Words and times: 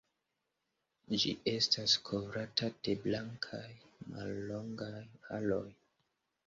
Ĝi 1.23 1.33
estas 1.51 1.95
kovrata 2.09 2.71
de 2.89 2.97
blankaj, 3.05 3.63
mallongaj 4.17 4.95
haroj. 5.31 5.67